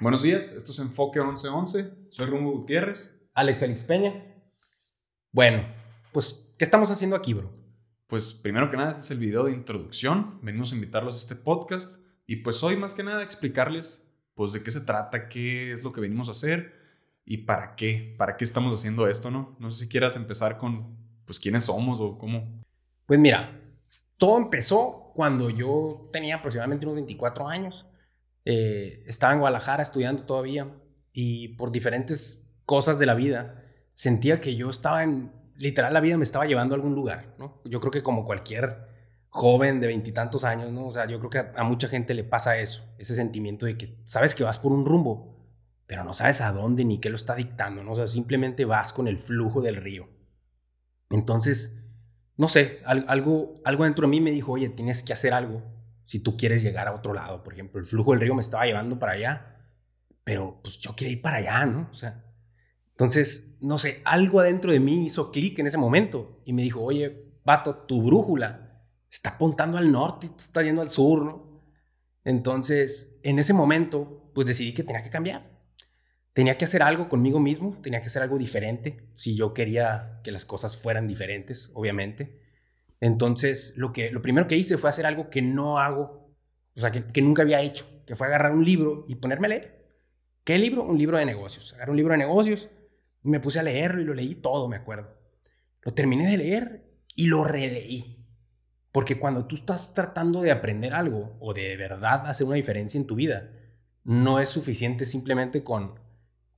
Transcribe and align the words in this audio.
Buenos 0.00 0.22
días, 0.22 0.52
esto 0.52 0.72
es 0.72 0.80
Enfoque 0.80 1.20
1111. 1.20 2.08
Soy 2.10 2.26
Rumbo 2.26 2.50
Gutiérrez. 2.50 3.14
Alex 3.32 3.60
Félix 3.60 3.82
Peña. 3.84 4.12
Bueno, 5.30 5.64
pues, 6.12 6.52
¿qué 6.58 6.64
estamos 6.64 6.90
haciendo 6.90 7.14
aquí, 7.14 7.32
bro? 7.32 7.52
Pues 8.08 8.32
primero 8.32 8.68
que 8.70 8.76
nada, 8.76 8.90
este 8.90 9.02
es 9.02 9.10
el 9.12 9.18
video 9.18 9.44
de 9.44 9.52
introducción. 9.52 10.40
Venimos 10.42 10.72
a 10.72 10.74
invitarlos 10.74 11.14
a 11.14 11.18
este 11.18 11.36
podcast 11.36 12.00
y 12.26 12.36
pues 12.36 12.60
hoy 12.64 12.76
más 12.76 12.92
que 12.92 13.04
nada 13.04 13.22
explicarles 13.22 14.04
pues 14.34 14.52
de 14.52 14.64
qué 14.64 14.72
se 14.72 14.80
trata, 14.80 15.28
qué 15.28 15.72
es 15.72 15.84
lo 15.84 15.92
que 15.92 16.00
venimos 16.00 16.28
a 16.28 16.32
hacer 16.32 16.74
y 17.24 17.38
para 17.38 17.76
qué, 17.76 18.16
para 18.18 18.36
qué 18.36 18.44
estamos 18.44 18.76
haciendo 18.76 19.06
esto, 19.06 19.30
¿no? 19.30 19.56
No 19.60 19.70
sé 19.70 19.84
si 19.84 19.88
quieras 19.88 20.16
empezar 20.16 20.58
con 20.58 20.96
pues 21.24 21.38
quiénes 21.38 21.64
somos 21.64 22.00
o 22.00 22.18
cómo. 22.18 22.64
Pues 23.06 23.20
mira, 23.20 23.60
todo 24.18 24.38
empezó 24.38 25.12
cuando 25.14 25.50
yo 25.50 26.08
tenía 26.12 26.34
aproximadamente 26.36 26.84
unos 26.84 26.96
24 26.96 27.48
años. 27.48 27.86
Eh, 28.44 29.02
estaba 29.06 29.32
en 29.32 29.40
Guadalajara 29.40 29.82
estudiando 29.82 30.24
todavía 30.24 30.68
y 31.12 31.48
por 31.56 31.72
diferentes 31.72 32.54
cosas 32.66 32.98
de 32.98 33.06
la 33.06 33.14
vida 33.14 33.62
sentía 33.92 34.40
que 34.40 34.56
yo 34.56 34.68
estaba 34.68 35.02
en, 35.02 35.32
literal 35.56 35.94
la 35.94 36.00
vida 36.00 36.16
me 36.16 36.24
estaba 36.24 36.46
llevando 36.46 36.74
a 36.74 36.76
algún 36.76 36.94
lugar, 36.94 37.34
¿no? 37.38 37.60
Yo 37.64 37.80
creo 37.80 37.90
que 37.90 38.02
como 38.02 38.24
cualquier 38.24 38.88
joven 39.30 39.80
de 39.80 39.86
veintitantos 39.86 40.44
años, 40.44 40.70
¿no? 40.72 40.86
O 40.86 40.92
sea, 40.92 41.06
yo 41.06 41.18
creo 41.18 41.30
que 41.30 41.58
a, 41.58 41.64
mucha 41.64 41.88
gente 41.88 42.14
le 42.14 42.24
pasa 42.24 42.58
eso, 42.58 42.84
ese 42.98 43.16
sentimiento 43.16 43.66
de 43.66 43.78
que 43.78 43.98
sabes 44.04 44.34
que 44.34 44.44
vas 44.44 44.58
por 44.58 44.72
un 44.72 44.84
rumbo, 44.84 45.34
pero 45.86 46.04
no 46.04 46.12
sabes 46.12 46.40
a 46.40 46.52
dónde 46.52 46.84
ni 46.84 46.98
qué 46.98 47.10
lo 47.10 47.16
está 47.16 47.34
dictando, 47.34 47.82
¿no? 47.82 47.92
O 47.92 47.96
sea, 47.96 48.06
simplemente 48.06 48.64
vas 48.64 48.92
con 48.92 49.08
el 49.08 49.18
flujo 49.18 49.60
del 49.60 49.76
río. 49.76 50.08
Entonces, 51.10 51.76
no 52.36 52.48
sé, 52.48 52.80
algo, 52.84 53.60
algo 53.64 53.84
dentro 53.84 54.06
de 54.06 54.10
mí 54.10 54.20
me 54.20 54.30
dijo, 54.30 54.52
oye, 54.52 54.68
tienes 54.68 55.02
que 55.02 55.12
hacer 55.12 55.32
algo 55.32 55.62
si 56.04 56.20
tú 56.20 56.36
quieres 56.36 56.62
llegar 56.62 56.88
a 56.88 56.94
otro 56.94 57.14
lado. 57.14 57.42
Por 57.42 57.54
ejemplo, 57.54 57.80
el 57.80 57.86
flujo 57.86 58.12
del 58.12 58.20
río 58.20 58.34
me 58.34 58.42
estaba 58.42 58.66
llevando 58.66 58.98
para 58.98 59.12
allá, 59.12 59.56
pero 60.22 60.60
pues 60.62 60.78
yo 60.78 60.94
quería 60.96 61.14
ir 61.14 61.22
para 61.22 61.38
allá, 61.38 61.66
¿no? 61.66 61.88
O 61.90 61.94
sea, 61.94 62.24
entonces, 62.90 63.56
no 63.60 63.76
sé, 63.76 64.02
algo 64.04 64.38
adentro 64.40 64.70
de 64.70 64.78
mí 64.78 65.04
hizo 65.06 65.32
clic 65.32 65.58
en 65.58 65.66
ese 65.66 65.78
momento 65.78 66.40
y 66.44 66.52
me 66.52 66.62
dijo, 66.62 66.80
oye, 66.80 67.32
vato, 67.44 67.74
tu 67.74 68.02
brújula 68.02 68.82
está 69.10 69.30
apuntando 69.30 69.78
al 69.78 69.90
norte 69.90 70.26
y 70.26 70.28
tú 70.30 70.36
estás 70.38 70.64
yendo 70.64 70.80
al 70.80 70.90
sur, 70.90 71.24
¿no? 71.24 71.60
Entonces, 72.24 73.18
en 73.22 73.38
ese 73.38 73.52
momento, 73.52 74.30
pues 74.34 74.46
decidí 74.46 74.74
que 74.74 74.84
tenía 74.84 75.02
que 75.02 75.10
cambiar. 75.10 75.54
Tenía 76.32 76.56
que 76.56 76.64
hacer 76.64 76.82
algo 76.82 77.08
conmigo 77.08 77.38
mismo, 77.38 77.78
tenía 77.82 78.00
que 78.00 78.06
hacer 78.06 78.22
algo 78.22 78.38
diferente, 78.38 79.08
si 79.14 79.36
yo 79.36 79.54
quería 79.54 80.20
que 80.24 80.32
las 80.32 80.44
cosas 80.44 80.76
fueran 80.76 81.06
diferentes, 81.06 81.70
obviamente. 81.74 82.43
Entonces, 83.04 83.74
lo, 83.76 83.92
que, 83.92 84.10
lo 84.10 84.22
primero 84.22 84.48
que 84.48 84.56
hice 84.56 84.78
fue 84.78 84.88
hacer 84.88 85.04
algo 85.06 85.28
que 85.28 85.42
no 85.42 85.78
hago, 85.78 86.34
o 86.74 86.80
sea, 86.80 86.90
que, 86.90 87.22
nunca 87.22 87.42
había 87.42 87.60
hecho, 87.60 87.86
que 88.06 88.16
fue 88.16 88.26
agarrar 88.26 88.52
un 88.52 88.64
libro 88.64 89.04
y 89.08 89.16
ponerme 89.16 89.46
a 89.46 89.50
leer. 89.50 89.86
¿Qué 90.44 90.58
libro? 90.58 90.84
Un 90.84 90.98
libro 90.98 91.18
de 91.18 91.24
negocios. 91.24 91.74
Agarré 91.74 91.90
un 91.90 91.96
libro 91.96 92.12
de 92.12 92.18
negocios 92.18 92.70
y 93.22 93.28
me 93.28 93.40
puse 93.40 93.60
a 93.60 93.62
leerlo 93.62 94.00
y 94.00 94.04
lo 94.04 94.14
leí 94.14 94.34
todo, 94.34 94.68
me 94.68 94.76
acuerdo. 94.76 95.16
Lo 95.82 95.92
terminé 95.92 96.30
de 96.30 96.38
leer 96.38 96.84
y 97.14 97.26
lo 97.26 97.44
releí. 97.44 98.26
Porque 98.90 99.18
cuando 99.18 99.46
tú 99.46 99.56
estás 99.56 99.94
tratando 99.94 100.40
de 100.40 100.52
aprender 100.52 100.94
algo 100.94 101.36
o 101.40 101.52
de 101.52 101.76
verdad 101.76 102.26
hacer 102.26 102.46
una 102.46 102.56
diferencia 102.56 102.98
en 102.98 103.06
tu 103.06 103.16
vida, 103.16 103.50
no 104.04 104.40
es 104.40 104.48
suficiente 104.48 105.04
simplemente 105.04 105.62
con 105.62 105.98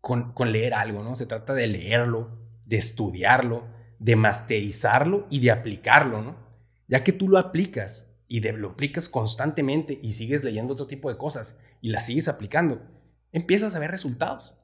con, 0.07 0.53
leer 0.53 0.73
algo, 0.73 1.03
¿no? 1.03 1.17
Se 1.17 1.27
trata 1.27 1.53
de 1.53 1.67
leerlo, 1.67 2.39
de 2.65 2.77
estudiarlo, 2.77 3.67
de 3.99 4.17
masterizarlo 4.17 5.27
y 5.31 5.41
de 5.41 5.51
aplicarlo, 5.51 6.23
¿no? 6.23 6.37
Ya 6.89 7.03
que 7.03 7.13
tú 7.13 7.29
lo 7.29 7.39
aplicas 7.39 8.15
y 8.29 8.41
lo 8.41 8.71
aplicas 8.71 9.09
constantemente 9.09 9.99
y 10.03 10.13
sigues 10.13 10.45
leyendo 10.45 10.75
otro 10.75 10.87
tipo 10.87 11.09
de 11.11 11.19
cosas 11.19 11.59
y 11.81 11.91
las 11.91 12.07
sigues 12.07 12.29
aplicando, 12.29 12.83
empiezas 13.33 13.75
a 13.75 13.79
ver 13.79 13.91
resultados. 13.91 14.55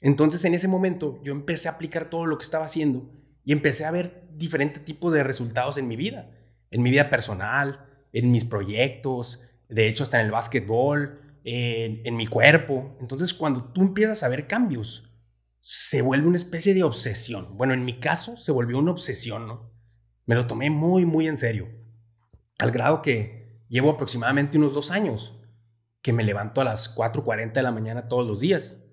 Entonces 0.00 0.44
en 0.44 0.54
ese 0.54 0.68
momento 0.68 1.20
yo 1.22 1.32
empecé 1.32 1.68
a 1.68 1.72
aplicar 1.72 2.10
todo 2.10 2.26
lo 2.26 2.38
que 2.38 2.44
estaba 2.44 2.64
haciendo 2.64 3.10
y 3.44 3.52
empecé 3.52 3.84
a 3.84 3.90
ver 3.90 4.28
diferentes 4.32 4.84
tipos 4.84 5.12
de 5.12 5.22
resultados 5.22 5.78
en 5.78 5.88
mi 5.88 5.96
vida, 5.96 6.30
en 6.70 6.82
mi 6.82 6.90
vida 6.90 7.08
personal, 7.08 7.86
en 8.12 8.30
mis 8.30 8.44
proyectos, 8.44 9.40
de 9.68 9.88
hecho 9.88 10.02
hasta 10.02 10.20
en 10.20 10.26
el 10.26 10.32
básquetbol, 10.32 11.20
en, 11.46 12.16
mi 12.16 12.26
cuerpo. 12.26 12.96
Entonces, 13.00 13.32
cuando 13.32 13.64
tú 13.64 13.82
empiezas 13.82 14.22
a 14.22 14.28
ver 14.28 14.46
cambios, 14.46 15.05
se 15.68 16.00
vuelve 16.00 16.28
una 16.28 16.36
especie 16.36 16.74
de 16.74 16.84
obsesión. 16.84 17.56
Bueno, 17.56 17.74
en 17.74 17.84
mi 17.84 17.98
caso, 17.98 18.36
se 18.36 18.52
volvió 18.52 18.78
una 18.78 18.92
obsesión, 18.92 19.48
¿no? 19.48 19.72
Me 20.24 20.36
lo 20.36 20.46
tomé 20.46 20.70
muy, 20.70 21.04
muy 21.04 21.26
en 21.26 21.36
serio. 21.36 21.66
Al 22.60 22.70
grado 22.70 23.02
que 23.02 23.64
llevo 23.68 23.90
aproximadamente 23.90 24.58
unos 24.58 24.74
dos 24.74 24.92
años 24.92 25.40
que 26.02 26.12
me 26.12 26.22
levanto 26.22 26.60
a 26.60 26.64
las 26.64 26.96
4.40 26.96 27.52
de 27.52 27.62
la 27.64 27.72
mañana 27.72 28.06
todos 28.06 28.24
los 28.28 28.38
días. 28.38 28.84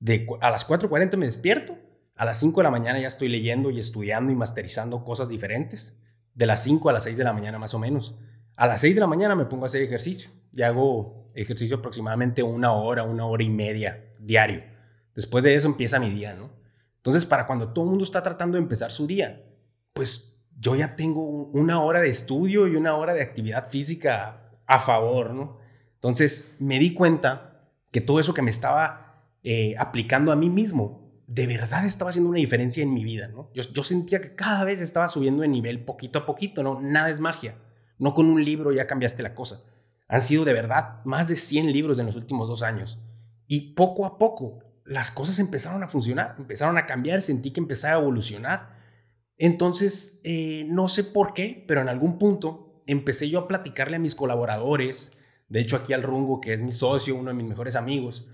De, 0.00 0.26
a 0.42 0.50
las 0.50 0.68
4.40 0.68 1.16
me 1.16 1.24
despierto, 1.24 1.78
a 2.14 2.26
las 2.26 2.38
5 2.40 2.60
de 2.60 2.64
la 2.64 2.70
mañana 2.70 3.00
ya 3.00 3.08
estoy 3.08 3.28
leyendo 3.28 3.70
y 3.70 3.80
estudiando 3.80 4.30
y 4.30 4.34
masterizando 4.34 5.04
cosas 5.04 5.30
diferentes. 5.30 5.98
De 6.34 6.44
las 6.44 6.62
5 6.62 6.90
a 6.90 6.92
las 6.92 7.04
6 7.04 7.16
de 7.16 7.24
la 7.24 7.32
mañana 7.32 7.58
más 7.58 7.72
o 7.72 7.78
menos. 7.78 8.18
A 8.56 8.66
las 8.66 8.82
6 8.82 8.96
de 8.96 9.00
la 9.00 9.06
mañana 9.06 9.34
me 9.34 9.46
pongo 9.46 9.64
a 9.64 9.66
hacer 9.66 9.80
ejercicio 9.80 10.30
y 10.52 10.60
hago 10.60 11.26
ejercicio 11.34 11.78
aproximadamente 11.78 12.42
una 12.42 12.72
hora, 12.72 13.02
una 13.02 13.24
hora 13.24 13.42
y 13.42 13.48
media 13.48 14.12
diario. 14.18 14.71
Después 15.14 15.44
de 15.44 15.54
eso 15.54 15.66
empieza 15.66 15.98
mi 15.98 16.10
día, 16.10 16.34
¿no? 16.34 16.50
Entonces, 16.96 17.24
para 17.24 17.46
cuando 17.46 17.72
todo 17.72 17.84
el 17.84 17.90
mundo 17.90 18.04
está 18.04 18.22
tratando 18.22 18.56
de 18.56 18.62
empezar 18.62 18.92
su 18.92 19.06
día, 19.06 19.44
pues 19.92 20.40
yo 20.58 20.76
ya 20.76 20.94
tengo 20.94 21.22
una 21.22 21.82
hora 21.82 22.00
de 22.00 22.10
estudio 22.10 22.68
y 22.68 22.76
una 22.76 22.94
hora 22.96 23.14
de 23.14 23.22
actividad 23.22 23.68
física 23.68 24.50
a 24.66 24.78
favor, 24.78 25.34
¿no? 25.34 25.58
Entonces, 25.94 26.54
me 26.58 26.78
di 26.78 26.94
cuenta 26.94 27.68
que 27.90 28.00
todo 28.00 28.20
eso 28.20 28.34
que 28.34 28.42
me 28.42 28.50
estaba 28.50 29.26
eh, 29.42 29.74
aplicando 29.78 30.32
a 30.32 30.36
mí 30.36 30.48
mismo, 30.48 31.10
de 31.26 31.46
verdad 31.46 31.84
estaba 31.84 32.10
haciendo 32.10 32.30
una 32.30 32.38
diferencia 32.38 32.82
en 32.82 32.94
mi 32.94 33.04
vida, 33.04 33.28
¿no? 33.28 33.50
Yo, 33.54 33.62
yo 33.62 33.84
sentía 33.84 34.20
que 34.20 34.34
cada 34.34 34.64
vez 34.64 34.80
estaba 34.80 35.08
subiendo 35.08 35.42
de 35.42 35.48
nivel 35.48 35.84
poquito 35.84 36.20
a 36.20 36.26
poquito, 36.26 36.62
¿no? 36.62 36.80
Nada 36.80 37.10
es 37.10 37.20
magia. 37.20 37.56
No 37.98 38.14
con 38.14 38.26
un 38.26 38.44
libro 38.44 38.72
ya 38.72 38.86
cambiaste 38.86 39.22
la 39.22 39.34
cosa 39.34 39.64
han 40.12 40.20
sido 40.20 40.44
de 40.44 40.52
verdad 40.52 41.02
más 41.06 41.26
de 41.26 41.36
100 41.36 41.72
libros 41.72 41.98
en 41.98 42.04
los 42.04 42.16
últimos 42.16 42.46
dos 42.46 42.62
años. 42.62 42.98
Y 43.48 43.72
poco 43.72 44.04
a 44.04 44.18
poco 44.18 44.58
las 44.84 45.10
cosas 45.10 45.38
empezaron 45.38 45.82
a 45.82 45.88
funcionar, 45.88 46.34
empezaron 46.38 46.78
a 46.78 46.86
cambiar, 46.86 47.22
sentí 47.22 47.52
que 47.52 47.60
empezaba 47.60 47.94
a 47.94 48.00
evolucionar. 48.00 48.80
Entonces, 49.38 50.20
eh, 50.24 50.64
no 50.68 50.88
sé 50.88 51.04
por 51.04 51.34
qué, 51.34 51.64
pero 51.66 51.80
en 51.80 51.88
algún 51.88 52.18
punto 52.18 52.82
empecé 52.86 53.28
yo 53.30 53.40
a 53.40 53.48
platicarle 53.48 53.96
a 53.96 54.00
mis 54.00 54.14
colaboradores, 54.14 55.12
de 55.48 55.60
hecho 55.60 55.76
aquí 55.76 55.92
al 55.92 56.02
Rungo, 56.02 56.40
que 56.40 56.52
es 56.52 56.62
mi 56.62 56.70
socio, 56.70 57.16
uno 57.16 57.30
de 57.30 57.34
mis 57.34 57.46
mejores 57.46 57.76
amigos, 57.76 58.28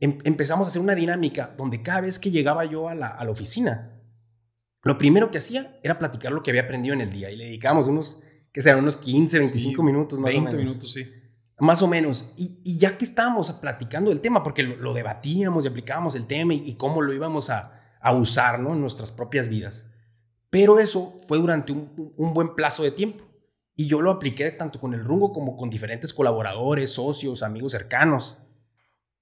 em 0.00 0.18
empezamos 0.24 0.66
a 0.66 0.70
hacer 0.70 0.80
una 0.82 0.94
dinámica 0.94 1.54
donde 1.56 1.82
cada 1.82 2.00
vez 2.00 2.18
que 2.18 2.30
llegaba 2.30 2.64
yo 2.64 2.88
a 2.88 2.94
la, 2.94 3.08
a 3.08 3.24
la 3.24 3.30
oficina, 3.30 4.00
lo 4.82 4.96
primero 4.96 5.30
que 5.30 5.38
hacía 5.38 5.78
era 5.82 5.98
platicar 5.98 6.32
lo 6.32 6.42
que 6.42 6.50
había 6.50 6.62
aprendido 6.62 6.94
en 6.94 7.02
el 7.02 7.10
día 7.10 7.30
y 7.30 7.36
le 7.36 7.44
dedicábamos 7.44 7.88
unos, 7.88 8.22
que 8.52 8.62
sean 8.62 8.78
unos 8.78 8.96
15, 8.96 9.38
25 9.38 9.82
minutos 9.82 10.18
más 10.18 10.32
20 10.32 10.56
minutos, 10.56 10.92
sí. 10.92 11.06
Más 11.60 11.82
o 11.82 11.86
menos. 11.86 12.32
Y, 12.36 12.78
ya 12.78 12.96
que 12.96 13.04
estábamos 13.04 13.52
platicando 13.52 14.10
del 14.10 14.20
tema, 14.20 14.42
porque 14.42 14.62
lo, 14.62 14.94
debatíamos 14.94 15.64
y 15.64 15.68
aplicábamos 15.68 16.14
el 16.14 16.26
tema 16.26 16.54
y, 16.54 16.74
cómo 16.74 17.02
lo 17.02 17.12
íbamos 17.12 17.50
a, 17.50 17.76
usar 18.14 18.60
¿no? 18.60 18.72
en 18.72 18.80
nuestras 18.80 19.12
propias 19.12 19.48
vidas. 19.48 19.86
Pero 20.48 20.80
eso 20.80 21.18
fue 21.28 21.38
durante 21.38 21.72
un, 21.72 22.14
buen 22.16 22.54
plazo 22.54 22.82
de 22.82 22.90
tiempo. 22.90 23.24
Y 23.76 23.86
yo 23.86 24.00
lo 24.00 24.10
apliqué 24.10 24.50
tanto 24.50 24.80
con 24.80 24.94
el 24.94 25.04
Rungo 25.04 25.32
como 25.32 25.56
con 25.56 25.70
diferentes 25.70 26.12
colaboradores, 26.12 26.92
socios, 26.92 27.42
amigos 27.42 27.72
cercanos. 27.72 28.42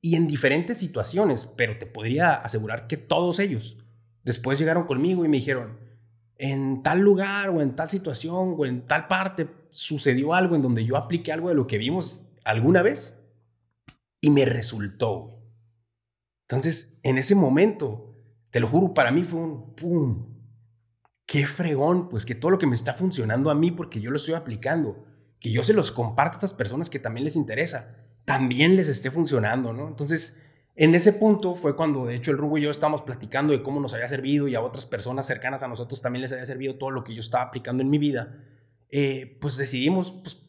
Y 0.00 0.15
en 0.15 0.28
diferentes 0.28 0.78
situaciones, 0.78 1.44
pero 1.56 1.76
te 1.76 1.87
podría 1.87 2.34
asegurar 2.34 2.87
que 2.87 2.97
todos 2.97 3.41
ellos 3.41 3.78
después 4.22 4.59
llegaron 4.59 4.84
conmigo 4.84 5.25
y 5.25 5.28
me 5.28 5.38
dijeron, 5.38 5.78
en 6.37 6.82
tal 6.84 7.00
lugar 7.00 7.50
o 7.50 7.60
en 7.60 7.75
tal 7.75 7.91
situación 7.91 8.55
o 8.56 8.65
en 8.65 8.87
tal 8.87 9.09
parte 9.09 9.49
sucedió 9.70 10.34
algo 10.34 10.55
en 10.55 10.62
donde 10.62 10.84
yo 10.84 10.97
apliqué 10.97 11.32
algo 11.32 11.49
de 11.49 11.56
lo 11.56 11.66
que 11.66 11.78
vimos 11.78 12.27
alguna 12.48 12.81
vez 12.81 13.22
y 14.22 14.31
me 14.31 14.47
resultó. 14.47 15.44
Entonces, 16.49 16.99
en 17.02 17.19
ese 17.19 17.34
momento, 17.34 18.14
te 18.50 18.58
lo 18.58 18.69
juro, 18.69 18.94
para 18.94 19.11
mí 19.11 19.22
fue 19.22 19.40
un 19.40 19.75
¡pum! 19.75 20.34
¡Qué 21.26 21.46
fregón! 21.46 22.08
Pues 22.08 22.25
que 22.25 22.34
todo 22.34 22.50
lo 22.50 22.58
que 22.58 22.67
me 22.67 22.75
está 22.75 22.94
funcionando 22.94 23.50
a 23.50 23.55
mí 23.55 23.70
porque 23.70 24.00
yo 24.00 24.11
lo 24.11 24.17
estoy 24.17 24.32
aplicando, 24.32 25.05
que 25.38 25.50
yo 25.50 25.62
se 25.62 25.75
los 25.75 25.93
comparto 25.93 26.37
a 26.37 26.38
estas 26.38 26.55
personas 26.55 26.88
que 26.88 26.99
también 26.99 27.25
les 27.25 27.37
interesa, 27.37 27.96
también 28.25 28.76
les 28.76 28.88
esté 28.88 29.11
funcionando, 29.11 29.75
¿no? 29.75 29.87
Entonces, 29.87 30.43
en 30.75 30.94
ese 30.94 31.12
punto 31.12 31.55
fue 31.55 31.76
cuando, 31.76 32.06
de 32.06 32.14
hecho, 32.14 32.31
el 32.31 32.38
Rugo 32.38 32.56
y 32.56 32.62
yo 32.62 32.70
estábamos 32.70 33.02
platicando 33.02 33.52
de 33.52 33.62
cómo 33.62 33.78
nos 33.78 33.93
había 33.93 34.08
servido 34.08 34.49
y 34.49 34.55
a 34.55 34.62
otras 34.62 34.87
personas 34.87 35.26
cercanas 35.26 35.62
a 35.62 35.69
nosotros 35.69 36.00
también 36.00 36.22
les 36.22 36.32
había 36.32 36.46
servido 36.46 36.76
todo 36.76 36.93
lo 36.93 37.05
que 37.05 37.14
yo 37.14 37.20
estaba 37.20 37.44
aplicando 37.44 37.82
en 37.82 37.90
mi 37.90 37.99
vida. 37.99 38.43
Eh, 38.88 39.37
pues 39.38 39.58
decidimos, 39.58 40.12
pues, 40.12 40.47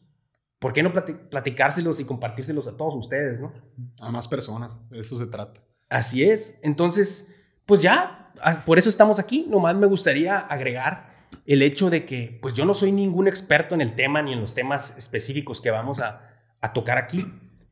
¿por 0.59 0.73
qué 0.73 0.83
no 0.83 0.93
platicárselos 0.93 1.99
y 1.99 2.05
compartírselos 2.05 2.67
a 2.67 2.77
todos 2.77 2.95
ustedes, 2.95 3.39
no? 3.39 3.53
A 4.01 4.11
más 4.11 4.27
personas, 4.27 4.77
de 4.89 4.99
eso 4.99 5.17
se 5.17 5.25
trata. 5.25 5.61
Así 5.89 6.23
es. 6.23 6.59
Entonces, 6.61 7.33
pues 7.65 7.81
ya, 7.81 8.33
por 8.65 8.77
eso 8.77 8.89
estamos 8.89 9.19
aquí. 9.19 9.45
Nomás 9.49 9.75
me 9.75 9.87
gustaría 9.87 10.37
agregar 10.37 11.09
el 11.45 11.61
hecho 11.61 11.89
de 11.89 12.05
que, 12.05 12.37
pues 12.41 12.53
yo 12.53 12.65
no 12.65 12.73
soy 12.73 12.91
ningún 12.91 13.27
experto 13.27 13.73
en 13.73 13.81
el 13.81 13.95
tema 13.95 14.21
ni 14.21 14.33
en 14.33 14.41
los 14.41 14.53
temas 14.53 14.97
específicos 14.97 15.61
que 15.61 15.71
vamos 15.71 15.99
a, 15.99 16.25
tocar 16.73 16.97
aquí, 16.97 17.25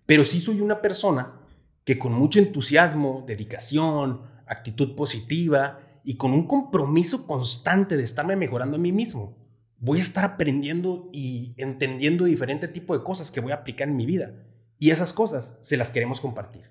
pero 0.05 0.23
sí 0.23 0.39
soy 0.39 0.61
una 0.61 0.81
persona 0.81 1.41
que 1.83 1.99
con 1.99 2.13
mucho 2.13 2.39
entusiasmo, 2.39 3.25
dedicación, 3.27 4.21
actitud 4.45 4.95
positiva 4.95 5.79
y 6.05 6.15
con 6.15 6.31
un 6.31 6.47
compromiso 6.47 7.27
constante 7.27 7.97
de 7.97 8.03
estarme 8.03 8.37
mejorando 8.37 8.77
a 8.77 8.79
mí 8.79 8.93
mismo, 8.93 9.35
voy 9.79 9.99
a 9.99 10.01
estar 10.01 10.25
aprendiendo 10.25 11.09
y 11.13 11.53
entendiendo 11.57 12.25
diferente 12.25 12.67
tipo 12.67 12.97
de 12.97 13.03
cosas 13.03 13.31
que 13.31 13.39
voy 13.39 13.51
a 13.51 13.55
aplicar 13.55 13.87
en 13.87 13.95
mi 13.95 14.05
vida. 14.05 14.33
Y 14.79 14.91
esas 14.91 15.13
cosas 15.13 15.57
se 15.59 15.77
las 15.77 15.89
queremos 15.89 16.19
compartir. 16.21 16.69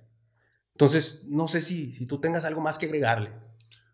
Entonces, 0.73 1.25
no 1.27 1.49
sé 1.49 1.61
si, 1.61 1.93
si 1.93 2.07
tú 2.07 2.21
tengas 2.21 2.45
algo 2.45 2.61
más 2.61 2.79
que 2.79 2.87
agregarle. 2.87 3.33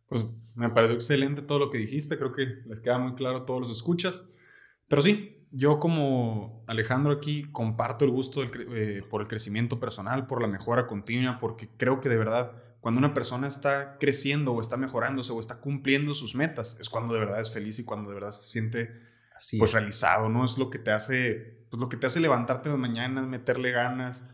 Pues 0.09 0.25
me 0.55 0.69
pareció 0.69 0.95
excelente 0.95 1.43
todo 1.43 1.59
lo 1.59 1.71
que 1.71 1.79
dijiste, 1.79 2.19
creo 2.19 2.33
que 2.33 2.47
les 2.67 2.81
queda 2.81 2.99
muy 2.99 3.15
claro 3.15 3.39
a 3.39 3.47
todos 3.47 3.61
los 3.61 3.71
escuchas. 3.71 4.25
Pero 4.89 5.01
sí, 5.01 5.47
yo 5.53 5.79
como 5.79 6.65
Alejandro 6.67 7.13
aquí 7.13 7.45
comparto 7.53 8.05
el 8.05 8.11
gusto 8.11 8.43
eh, 8.43 9.03
por 9.09 9.21
el 9.21 9.29
crecimiento 9.29 9.79
personal, 9.79 10.27
por 10.27 10.43
la 10.43 10.49
mejora 10.49 10.87
continua, 10.87 11.39
porque 11.39 11.69
creo 11.77 12.01
que 12.01 12.09
de 12.09 12.19
verdad 12.19 12.53
cuando 12.83 12.99
una 12.99 13.15
persona 13.15 13.47
está 13.47 13.97
creciendo 13.99 14.53
o 14.53 14.61
está 14.61 14.77
mejorándose 14.77 15.31
o 15.31 15.39
está 15.39 15.61
cumpliendo 15.61 16.17
sus 16.17 16.35
metas, 16.35 16.77
es 16.81 16.89
cuando 16.89 17.15
de 17.15 17.21
verdad 17.21 17.41
es 17.41 17.53
feliz 17.53 17.79
y 17.79 17.85
cuando 17.85 18.09
de 18.11 18.17
verdad 18.17 18.33
se 18.33 18.49
siente 18.49 19.01
pues 19.57 19.73
realizado, 19.73 20.29
¿no? 20.29 20.45
Es 20.45 20.59
lo 20.59 20.69
que 20.69 20.81
te 20.81 20.91
hace, 20.91 21.65
pues 21.71 21.81
lo 21.81 21.89
que 21.89 21.97
te 21.97 22.09
hace 22.09 22.19
levantarte 22.19 22.69
en 22.69 22.73
las 22.73 22.81
mañanas, 22.81 23.29
meterle 23.29 23.71
ganas. 23.71 24.25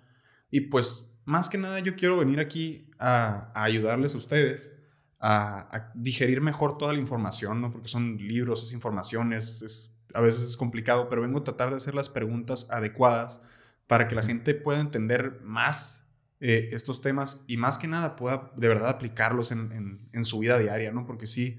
Y 0.50 0.62
pues 0.62 1.14
más 1.26 1.50
que 1.50 1.58
nada 1.58 1.78
yo 1.80 1.94
quiero 1.94 2.16
venir 2.16 2.40
aquí 2.40 2.90
a, 2.98 3.52
ayudarles 3.54 4.14
a 4.14 4.16
ustedes 4.16 4.72
a, 5.20 5.92
digerir 5.94 6.40
mejor 6.40 6.78
toda 6.78 6.94
la 6.94 7.00
información, 7.00 7.60
¿no? 7.60 7.70
Porque 7.70 7.88
son 7.88 8.16
libros, 8.16 8.62
es 8.62 8.72
información, 8.72 9.34
es, 9.34 9.94
a 10.14 10.22
veces 10.22 10.48
es 10.48 10.56
complicado, 10.56 11.10
pero 11.10 11.20
vengo 11.20 11.40
a 11.40 11.44
tratar 11.44 11.68
de 11.68 11.76
hacer 11.76 11.94
las 11.94 12.08
preguntas 12.08 12.70
adecuadas 12.70 13.42
para 13.86 14.08
que 14.08 14.14
la 14.14 14.22
gente 14.22 14.54
pueda 14.54 14.80
entender 14.80 15.42
más 15.42 15.97
eh, 16.40 16.68
estos 16.72 17.00
temas 17.00 17.44
y 17.48 17.56
más 17.56 17.78
que 17.78 17.88
nada 17.88 18.14
pueda 18.14 18.52
de 18.56 18.68
verdad 18.68 18.90
aplicarlos 18.90 19.50
en, 19.50 20.24
su 20.24 20.38
vida 20.38 20.56
diaria, 20.58 20.92
¿no? 20.92 21.04
Porque 21.04 21.26
sí, 21.26 21.58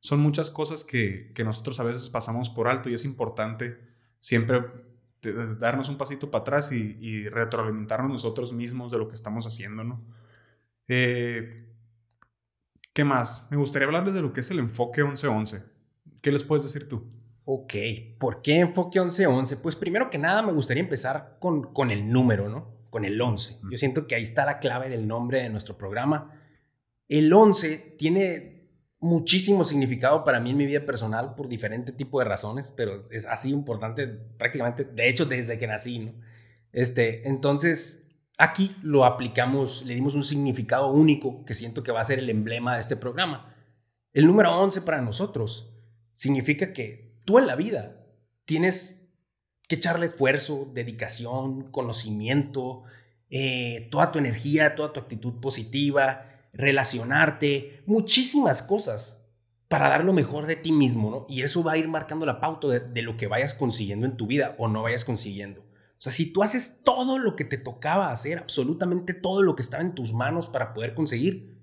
son 0.00 0.20
muchas 0.20 0.50
cosas 0.50 0.84
que, 0.84 1.32
nosotros 1.44 1.80
a 1.80 1.84
veces 1.84 2.10
pasamos 2.10 2.50
por 2.50 2.68
alto 2.68 2.90
y 2.90 2.94
es 2.94 3.06
importante 3.06 3.78
siempre 4.20 4.62
darnos 5.58 5.88
un 5.88 5.96
pasito 5.96 6.30
para 6.30 6.42
atrás 6.42 6.72
y, 6.72 7.28
retroalimentarnos 7.30 8.10
nosotros 8.10 8.52
mismos 8.52 8.92
de 8.92 8.98
lo 8.98 9.08
que 9.08 9.14
estamos 9.14 9.46
haciendo, 9.46 9.82
¿no? 9.82 10.04
Eh, 10.88 11.64
¿Qué 12.92 13.04
más? 13.04 13.48
Me 13.50 13.56
gustaría 13.56 13.86
hablarles 13.86 14.14
de 14.14 14.22
lo 14.22 14.32
que 14.32 14.40
es 14.40 14.50
el 14.50 14.58
enfoque 14.58 15.02
1111. 15.02 15.64
¿Qué 16.20 16.32
les 16.32 16.44
puedes 16.44 16.64
decir 16.64 16.86
tú? 16.88 17.10
Ok, 17.44 17.74
¿por 18.18 18.42
qué 18.42 18.58
enfoque 18.58 19.00
1111? 19.00 19.56
Pues 19.58 19.74
primero 19.74 20.10
que 20.10 20.18
nada 20.18 20.42
me 20.42 20.52
gustaría 20.52 20.82
empezar 20.82 21.38
con, 21.40 21.72
con 21.72 21.90
el 21.90 22.10
número, 22.12 22.50
¿no? 22.50 22.77
Con 22.90 23.04
el 23.04 23.20
11. 23.20 23.60
Yo 23.70 23.78
siento 23.78 24.06
que 24.06 24.14
ahí 24.14 24.22
está 24.22 24.44
la 24.44 24.58
clave 24.58 24.88
del 24.88 25.06
nombre 25.06 25.42
de 25.42 25.50
nuestro 25.50 25.76
programa. 25.76 26.40
El 27.08 27.32
11 27.32 27.96
tiene 27.98 28.58
muchísimo 29.00 29.64
significado 29.64 30.24
para 30.24 30.40
mí 30.40 30.50
en 30.50 30.56
mi 30.56 30.66
vida 30.66 30.84
personal 30.84 31.34
por 31.34 31.48
diferente 31.48 31.92
tipo 31.92 32.18
de 32.18 32.24
razones, 32.24 32.72
pero 32.76 32.96
es 32.96 33.26
así 33.26 33.50
importante 33.50 34.06
prácticamente, 34.06 34.84
de 34.84 35.08
hecho, 35.08 35.24
desde 35.24 35.58
que 35.58 35.66
nací, 35.66 36.00
¿no? 36.00 36.14
Este, 36.72 37.26
entonces, 37.28 38.08
aquí 38.36 38.76
lo 38.82 39.04
aplicamos, 39.04 39.84
le 39.84 39.94
dimos 39.94 40.14
un 40.14 40.24
significado 40.24 40.90
único 40.90 41.44
que 41.44 41.54
siento 41.54 41.82
que 41.82 41.92
va 41.92 42.00
a 42.00 42.04
ser 42.04 42.18
el 42.18 42.30
emblema 42.30 42.74
de 42.74 42.80
este 42.80 42.96
programa. 42.96 43.54
El 44.12 44.26
número 44.26 44.56
11 44.58 44.82
para 44.82 45.00
nosotros 45.00 45.74
significa 46.12 46.72
que 46.72 47.20
tú 47.24 47.38
en 47.38 47.46
la 47.46 47.56
vida 47.56 48.04
tienes 48.44 49.07
que 49.68 49.76
echarle 49.76 50.06
esfuerzo, 50.06 50.70
dedicación, 50.74 51.70
conocimiento, 51.70 52.82
eh, 53.30 53.88
toda 53.90 54.10
tu 54.10 54.18
energía, 54.18 54.74
toda 54.74 54.92
tu 54.92 55.00
actitud 55.00 55.34
positiva, 55.40 56.24
relacionarte, 56.52 57.82
muchísimas 57.86 58.62
cosas 58.62 59.22
para 59.68 59.90
dar 59.90 60.04
lo 60.04 60.14
mejor 60.14 60.46
de 60.46 60.56
ti 60.56 60.72
mismo, 60.72 61.10
¿no? 61.10 61.26
Y 61.28 61.42
eso 61.42 61.62
va 61.62 61.72
a 61.72 61.76
ir 61.76 61.86
marcando 61.86 62.24
la 62.24 62.40
pauta 62.40 62.68
de, 62.68 62.80
de, 62.80 63.02
lo 63.02 63.18
que 63.18 63.26
vayas 63.26 63.52
consiguiendo 63.52 64.06
en 64.06 64.16
tu 64.16 64.26
vida 64.26 64.56
o 64.58 64.66
no 64.66 64.82
vayas 64.82 65.04
consiguiendo. 65.04 65.60
O 65.60 66.00
sea, 66.00 66.12
si 66.12 66.32
tú 66.32 66.42
haces 66.42 66.80
todo 66.84 67.18
lo 67.18 67.36
que 67.36 67.44
te 67.44 67.58
tocaba 67.58 68.10
hacer, 68.10 68.38
absolutamente 68.38 69.12
todo 69.12 69.42
lo 69.42 69.54
que 69.54 69.62
estaba 69.62 69.82
en 69.82 69.94
tus 69.94 70.14
manos 70.14 70.48
para 70.48 70.72
poder 70.72 70.94
conseguir, 70.94 71.58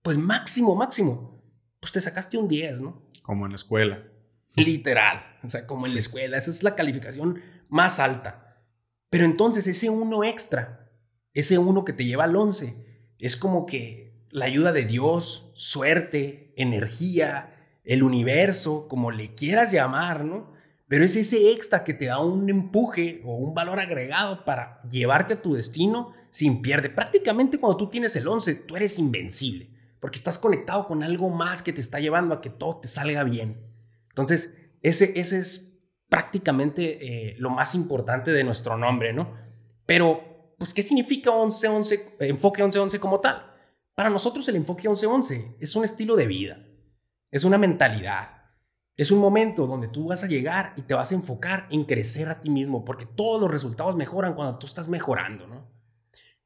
pues 0.00 0.16
máximo, 0.16 0.74
máximo, 0.74 1.42
pues 1.78 1.92
te 1.92 2.00
sacaste 2.00 2.38
un 2.38 2.48
10, 2.48 2.80
¿no? 2.80 3.02
Como 3.22 3.44
en 3.44 3.52
la 3.52 3.56
escuela. 3.56 4.11
Literal. 4.56 5.38
O 5.42 5.48
sea, 5.48 5.66
como 5.66 5.86
en 5.86 5.94
la 5.94 6.00
escuela. 6.00 6.36
Esa 6.36 6.50
es 6.50 6.62
la 6.62 6.74
calificación 6.74 7.40
más 7.68 7.98
alta. 7.98 8.60
Pero 9.10 9.24
entonces 9.24 9.66
ese 9.66 9.90
uno 9.90 10.24
extra, 10.24 10.90
ese 11.34 11.58
uno 11.58 11.84
que 11.84 11.92
te 11.92 12.04
lleva 12.04 12.24
al 12.24 12.36
11, 12.36 12.76
es 13.18 13.36
como 13.36 13.66
que 13.66 14.26
la 14.30 14.46
ayuda 14.46 14.72
de 14.72 14.84
Dios, 14.84 15.50
suerte, 15.54 16.54
energía, 16.56 17.80
el 17.84 18.02
universo, 18.02 18.88
como 18.88 19.10
le 19.10 19.34
quieras 19.34 19.72
llamar, 19.72 20.24
¿no? 20.24 20.52
Pero 20.88 21.04
es 21.04 21.16
ese 21.16 21.52
extra 21.52 21.84
que 21.84 21.94
te 21.94 22.06
da 22.06 22.18
un 22.18 22.48
empuje 22.50 23.22
o 23.24 23.36
un 23.36 23.54
valor 23.54 23.80
agregado 23.80 24.44
para 24.44 24.80
llevarte 24.88 25.34
a 25.34 25.42
tu 25.42 25.54
destino 25.54 26.12
sin 26.30 26.62
pierde. 26.62 26.90
Prácticamente 26.90 27.58
cuando 27.58 27.76
tú 27.76 27.90
tienes 27.90 28.14
el 28.16 28.28
11, 28.28 28.54
tú 28.54 28.76
eres 28.76 28.98
invencible, 28.98 29.70
porque 30.00 30.18
estás 30.18 30.38
conectado 30.38 30.86
con 30.86 31.02
algo 31.02 31.30
más 31.30 31.62
que 31.62 31.72
te 31.72 31.80
está 31.80 31.98
llevando 31.98 32.34
a 32.34 32.40
que 32.40 32.50
todo 32.50 32.78
te 32.78 32.88
salga 32.88 33.24
bien. 33.24 33.71
Entonces, 34.12 34.58
ese, 34.82 35.18
ese 35.18 35.38
es 35.38 35.72
prácticamente 36.08 37.30
eh, 37.30 37.36
lo 37.38 37.48
más 37.48 37.74
importante 37.74 38.32
de 38.32 38.44
nuestro 38.44 38.76
nombre, 38.76 39.14
¿no? 39.14 39.34
Pero, 39.86 40.54
pues, 40.58 40.74
¿qué 40.74 40.82
significa 40.82 41.30
11-11, 41.30 42.16
enfoque 42.20 42.62
11-11 42.62 42.98
como 42.98 43.20
tal? 43.20 43.50
Para 43.94 44.10
nosotros 44.10 44.46
el 44.48 44.56
enfoque 44.56 44.88
11-11 44.88 45.56
es 45.58 45.74
un 45.74 45.84
estilo 45.84 46.14
de 46.16 46.26
vida, 46.26 46.66
es 47.30 47.44
una 47.44 47.56
mentalidad, 47.56 48.42
es 48.94 49.10
un 49.10 49.20
momento 49.20 49.66
donde 49.66 49.88
tú 49.88 50.08
vas 50.08 50.22
a 50.22 50.26
llegar 50.26 50.74
y 50.76 50.82
te 50.82 50.92
vas 50.92 51.12
a 51.12 51.14
enfocar 51.14 51.66
en 51.70 51.84
crecer 51.84 52.28
a 52.28 52.42
ti 52.42 52.50
mismo, 52.50 52.84
porque 52.84 53.06
todos 53.06 53.40
los 53.40 53.50
resultados 53.50 53.96
mejoran 53.96 54.34
cuando 54.34 54.58
tú 54.58 54.66
estás 54.66 54.88
mejorando, 54.88 55.46
¿no? 55.46 55.72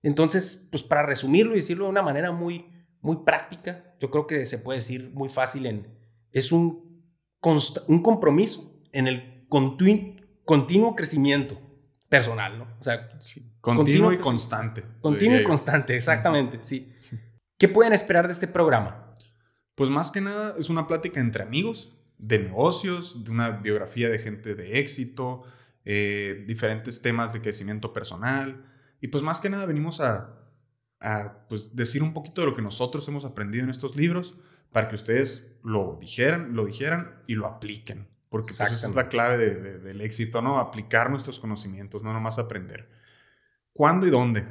Entonces, 0.03 0.69
pues 0.71 0.85
para 0.85 1.03
resumirlo 1.03 1.55
y 1.55 1.57
decirlo 1.57 1.87
de 1.87 1.91
una 1.91 2.03
manera 2.03 2.31
muy, 2.31 2.71
muy 3.01 3.25
práctica, 3.25 3.97
yo 3.99 4.13
creo 4.13 4.29
que 4.29 4.47
se 4.47 4.59
puede 4.59 4.79
decir 4.79 5.11
muy 5.13 5.29
fácil 5.29 5.67
en, 5.67 5.99
es 6.31 6.53
un 6.53 6.86
un 7.87 8.03
compromiso 8.03 8.81
en 8.93 9.07
el 9.07 9.47
continuo 9.49 10.97
crecimiento 10.97 11.61
personal, 12.09 12.59
¿no? 12.59 12.69
O 12.79 12.83
sea, 12.83 13.09
continuo, 13.61 14.13
y 14.13 14.19
constante. 14.19 14.85
Continuo 15.01 15.39
y 15.39 15.45
constante, 15.45 15.97
exactamente, 15.97 16.59
sí. 16.63 16.93
¿Qué 17.59 17.69
pueden 17.69 17.93
esperar 17.93 18.27
de 18.27 18.33
este 18.33 18.49
programa? 18.49 19.15
Pues 19.75 19.91
más 19.91 20.11
que 20.11 20.21
nada 20.21 20.55
es 20.59 20.71
una 20.71 20.87
plática 20.87 21.21
entre 21.21 21.43
amigos, 21.43 21.97
de 22.19 22.39
negocios, 22.39 23.25
de 23.25 23.31
una 23.31 23.51
biografía 23.51 24.09
de 24.09 24.19
gente 24.19 24.55
de 24.55 24.79
éxito, 24.79 25.43
eh, 25.85 26.45
diferentes 26.47 27.03
temas 27.03 27.33
de 27.33 27.41
crecimiento 27.41 27.93
personal. 27.93 28.65
Y 29.01 29.09
pues 29.09 29.23
más 29.23 29.41
que 29.41 29.51
nada 29.51 29.67
venimos 29.67 30.01
a, 30.01 30.37
a 31.01 31.47
pues, 31.49 31.77
decir 31.77 32.03
un 32.03 32.13
poquito 32.13 32.41
de 32.41 32.49
lo 32.49 32.55
que 32.55 32.63
nosotros 32.63 33.07
hemos 33.09 33.25
aprendido 33.25 33.65
en 33.65 33.71
estos 33.71 33.97
libros 33.97 34.35
para 34.77 34.91
que 34.91 34.97
ustedes 34.97 35.57
lo 35.63 35.97
dijeran, 35.99 36.55
lo 36.55 36.67
dijeran 36.67 37.23
y 37.27 37.35
lo 37.35 37.47
apliquen. 37.47 38.11
Porque 38.29 38.53
pues, 38.55 38.73
esa 38.73 38.89
es 38.89 38.95
la 38.95 39.09
clave 39.09 39.39
del 39.39 40.03
éxito, 40.03 40.43
¿no? 40.43 40.59
Aplicar 40.59 41.09
nuestros 41.09 41.41
conocimientos, 41.41 42.03
no 42.03 42.13
nomás 42.13 42.39
aprender. 42.39 42.91
¿Cuándo 43.73 44.07
y 44.07 44.11
dónde? 44.11 44.45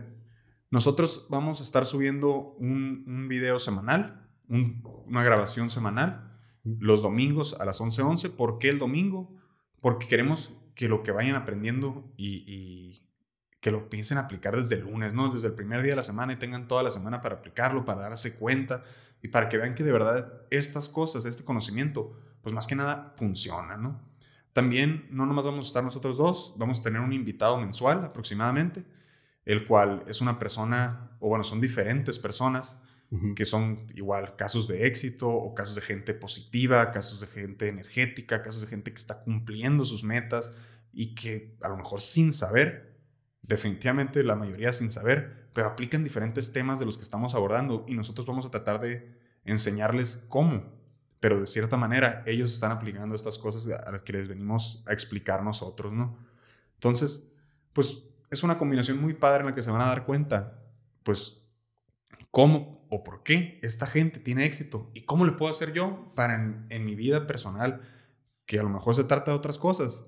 Nosotros 0.72 1.28
vamos 1.30 1.60
a 1.60 1.64
estar 1.64 1.86
subiendo 1.86 2.56
un, 2.58 3.28
video 3.30 3.60
semanal, 3.60 4.28
una 4.48 5.24
grabación 5.24 5.70
semanal, 5.70 6.22
los 6.64 7.04
domingos 7.04 7.56
a 7.60 7.66
las 7.66 7.80
11:11. 7.80 8.04
11. 8.04 8.30
¿Por 8.32 8.58
qué 8.58 8.70
el 8.70 8.80
domingo? 8.80 9.32
Porque 9.80 10.08
queremos 10.08 10.58
que 10.74 10.90
lo 10.90 11.04
que 11.04 11.12
vayan 11.12 11.36
aprendiendo 11.36 12.12
y, 12.18 12.44
y, 12.48 13.08
que 13.62 13.70
lo 13.70 13.90
piensen 13.90 14.18
aplicar 14.18 14.56
desde 14.56 14.78
el 14.78 14.86
lunes, 14.86 15.14
¿no? 15.14 15.30
Desde 15.30 15.50
el 15.50 15.54
primer 15.54 15.84
día 15.84 15.92
de 15.92 15.98
la 15.98 16.04
semana 16.04 16.34
y 16.34 16.38
tengan 16.38 16.68
toda 16.68 16.82
la 16.82 16.90
semana 16.90 17.22
para 17.22 17.36
aplicarlo, 17.36 17.86
para 17.86 18.02
darse 18.02 18.40
cuenta 18.40 18.84
y 19.22 19.30
para 19.30 19.50
que 19.50 19.58
vean 19.58 19.76
que 19.76 19.84
de 19.84 19.92
verdad 19.92 20.44
estas 20.52 20.90
cosas, 20.90 21.26
este 21.26 21.44
conocimiento, 21.44 22.18
pues 22.42 22.54
más 22.54 22.68
que 22.68 22.76
nada 22.76 23.14
funciona, 23.18 23.78
¿no? 23.78 24.02
También 24.54 25.08
no 25.10 25.26
nomás 25.26 25.44
vamos 25.46 25.66
a 25.66 25.68
estar 25.68 25.84
nosotros 25.84 26.18
dos, 26.18 26.54
vamos 26.58 26.80
a 26.80 26.84
tener 26.84 27.02
un 27.02 27.12
invitado 27.12 27.58
mensual 27.60 28.06
aproximadamente, 28.06 28.86
el 29.44 29.68
cual 29.68 30.04
es 30.08 30.22
una 30.22 30.40
persona, 30.40 31.18
o 31.20 31.28
bueno, 31.28 31.44
son 31.44 31.60
diferentes 31.60 32.20
personas 32.20 32.78
que 33.36 33.46
son 33.46 33.88
igual 33.96 34.36
casos 34.36 34.68
de 34.68 34.88
éxito 34.88 35.30
o 35.30 35.54
casos 35.54 35.76
de 35.76 35.82
gente 35.82 36.14
positiva, 36.14 36.92
casos 36.92 37.20
de 37.20 37.28
gente 37.28 37.68
energética, 37.68 38.42
casos 38.42 38.62
de 38.62 38.68
gente 38.68 38.92
que 38.92 38.98
está 38.98 39.22
cumpliendo 39.24 39.86
sus 39.86 40.04
metas 40.04 40.52
y 40.92 41.16
que 41.16 41.56
a 41.62 41.70
lo 41.70 41.78
mejor 41.78 42.02
sin 42.02 42.34
saber, 42.34 42.95
definitivamente 43.48 44.24
la 44.24 44.36
mayoría 44.36 44.74
sin 44.74 44.92
saber, 44.92 45.50
pero 45.54 45.68
aplican 45.68 46.04
diferentes 46.04 46.52
temas 46.52 46.80
de 46.80 46.86
los 46.86 46.98
que 46.98 47.04
estamos 47.04 47.36
abordando 47.36 47.86
y 47.88 47.96
nosotros 47.96 48.26
vamos 48.26 48.46
a 48.46 48.52
tratar 48.52 48.80
de 48.80 49.16
enseñarles 49.46 50.26
cómo, 50.30 50.74
pero 51.20 51.40
de 51.40 51.48
cierta 51.48 51.78
manera 51.78 52.24
ellos 52.26 52.54
están 52.54 52.72
aplicando 52.72 53.16
estas 53.16 53.38
cosas 53.38 53.68
a 53.68 53.92
las 53.92 54.02
que 54.02 54.14
les 54.14 54.28
venimos 54.28 54.84
a 54.88 54.94
explicar 54.94 55.44
nosotros, 55.44 55.94
¿no? 55.94 56.18
Entonces, 56.74 57.32
pues 57.74 58.04
es 58.30 58.44
una 58.44 58.58
combinación 58.58 59.00
muy 59.00 59.14
padre 59.14 59.42
en 59.42 59.48
la 59.48 59.56
que 59.56 59.62
se 59.62 59.72
van 59.72 59.82
a 59.82 59.86
dar 59.86 60.06
cuenta, 60.06 60.60
pues 61.04 61.48
cómo 62.32 62.86
o 62.90 63.04
por 63.04 63.24
qué 63.24 63.60
esta 63.62 63.88
gente 63.88 64.20
tiene 64.20 64.46
éxito 64.46 64.90
y 64.94 65.02
cómo 65.02 65.26
le 65.26 65.34
puedo 65.34 65.52
hacer 65.52 65.74
yo 65.74 66.12
para 66.16 66.36
en, 66.36 66.86
mi 66.86 66.96
vida 66.96 67.28
personal, 67.28 67.82
que 68.46 68.60
a 68.60 68.64
lo 68.64 68.70
mejor 68.70 68.96
se 68.96 69.04
trata 69.04 69.32
de 69.32 69.38
otras 69.38 69.58
cosas, 69.58 70.06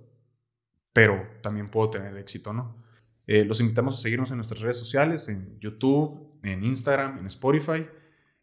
pero 0.94 1.28
también 1.42 1.70
puedo 1.70 1.90
tener 1.90 2.18
éxito, 2.18 2.54
¿no? 2.54 2.87
Eh, 3.28 3.44
los 3.46 3.60
invitamos 3.60 3.96
a 3.96 4.02
seguirnos 4.02 4.32
en 4.32 4.38
nuestras 4.38 4.62
redes 4.62 4.78
sociales, 4.78 5.28
en 5.28 5.60
YouTube, 5.60 6.40
en 6.44 6.64
Instagram, 6.64 7.18
en 7.18 7.28
Spotify, 7.28 7.86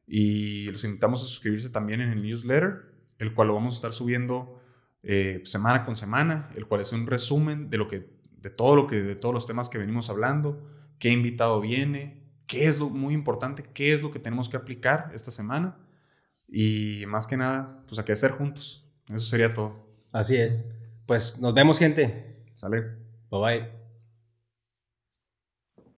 y 0.06 0.70
los 0.70 0.84
invitamos 0.84 1.22
a 1.22 1.26
suscribirse 1.26 1.70
también 1.70 2.02
en 2.02 2.10
el 2.10 2.22
newsletter, 2.22 2.92
el 3.18 3.34
cual 3.34 3.48
lo 3.48 3.54
vamos 3.54 3.74
a 3.74 3.78
estar 3.78 3.92
subiendo 3.94 4.60
eh, 5.02 5.42
semana 5.44 5.84
con 5.84 5.96
semana, 5.96 6.50
el 6.54 6.66
cual 6.66 6.82
es 6.82 6.92
un 6.92 7.06
resumen 7.06 7.70
de 7.70 7.78
lo 7.78 7.88
que, 7.88 8.08
de 8.38 8.50
todo 8.50 8.76
lo 8.76 8.86
que, 8.86 9.02
de 9.02 9.16
todos 9.16 9.34
los 9.34 9.46
temas 9.46 9.70
que 9.70 9.78
venimos 9.78 10.10
hablando, 10.10 10.62
qué 10.98 11.08
invitado 11.08 11.60
viene, 11.60 12.22
qué 12.46 12.66
es 12.66 12.78
lo 12.78 12.90
muy 12.90 13.14
importante, 13.14 13.64
qué 13.72 13.94
es 13.94 14.02
lo 14.02 14.10
que 14.10 14.18
tenemos 14.18 14.48
que 14.48 14.56
aplicar 14.58 15.10
esta 15.14 15.30
semana 15.30 15.78
y 16.48 17.04
más 17.06 17.26
que 17.26 17.36
nada, 17.36 17.82
pues 17.88 17.98
a 17.98 18.04
qué 18.04 18.12
hacer 18.12 18.32
juntos. 18.32 18.86
Eso 19.08 19.24
sería 19.24 19.52
todo. 19.52 19.86
Así 20.12 20.36
es. 20.36 20.64
Pues 21.06 21.40
nos 21.40 21.54
vemos, 21.54 21.78
gente. 21.78 22.44
Sale. 22.54 22.82
Bye 23.30 23.40
bye. 23.40 23.83